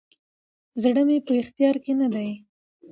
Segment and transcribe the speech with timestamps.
[0.81, 2.29] زړه مي په اختیار کي نه دی،